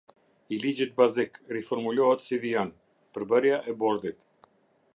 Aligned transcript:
I 0.55 0.57
Ligjit 0.61 0.95
bazik, 1.01 1.37
riformulohet 1.57 2.25
si 2.29 2.39
vijon: 2.45 2.71
Përbërja 3.19 3.63
e 3.73 3.77
Bordit. 3.85 4.27